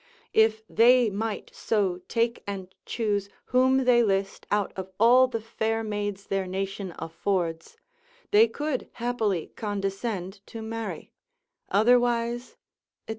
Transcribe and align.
If 0.33 0.63
they 0.67 1.11
might 1.11 1.51
so 1.53 2.01
take 2.07 2.41
and 2.47 2.73
choose 2.87 3.29
whom 3.45 3.85
they 3.85 4.01
list 4.01 4.47
out 4.49 4.73
of 4.75 4.89
all 4.99 5.27
the 5.27 5.39
fair 5.39 5.83
maids 5.83 6.25
their 6.25 6.47
nation 6.47 6.95
affords, 6.97 7.77
they 8.31 8.47
could 8.47 8.89
happily 8.93 9.51
condescend 9.55 10.39
to 10.47 10.63
marry: 10.63 11.11
otherwise, 11.69 12.55
&c. 13.07 13.09